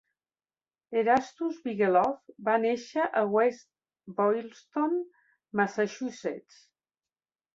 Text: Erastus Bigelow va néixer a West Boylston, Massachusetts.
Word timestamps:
Erastus 1.01 1.57
Bigelow 1.65 2.13
va 2.47 2.55
néixer 2.63 3.05
a 3.21 3.23
West 3.35 3.69
Boylston, 4.21 4.97
Massachusetts. 5.61 6.61